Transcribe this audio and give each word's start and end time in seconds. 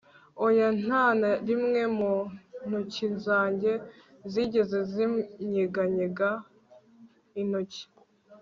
oya, 0.45 0.67
nta 0.81 1.03
na 1.19 1.31
rimwe 1.47 1.81
mu 1.97 2.13
ntoki 2.67 3.07
zanjye 3.25 3.71
zigeze 4.31 4.77
zinyeganyeza 4.91 6.29
intoki 7.41 7.83